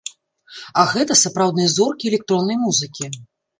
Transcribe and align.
А 0.83 0.85
гэта 0.93 1.17
сапраўдныя 1.19 1.73
зоркі 1.75 2.11
электроннай 2.13 2.61
музыкі! 2.65 3.15